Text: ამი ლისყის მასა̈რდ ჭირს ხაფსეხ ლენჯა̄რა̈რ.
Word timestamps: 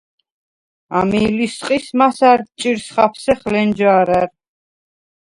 ამი 0.99 1.19
ლისყის 1.35 1.85
მასა̈რდ 1.99 2.45
ჭირს 2.59 2.85
ხაფსეხ 2.95 3.41
ლენჯა̄რა̈რ. 3.51 4.29